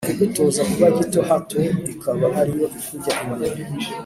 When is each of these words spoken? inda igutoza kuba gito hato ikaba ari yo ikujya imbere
inda 0.07 0.11
igutoza 0.19 0.61
kuba 0.69 0.87
gito 0.97 1.19
hato 1.29 1.57
ikaba 1.93 2.25
ari 2.39 2.51
yo 2.59 2.67
ikujya 2.77 3.13
imbere 3.25 3.59